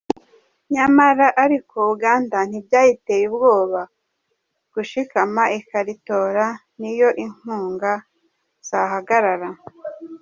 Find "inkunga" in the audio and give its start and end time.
7.23-7.91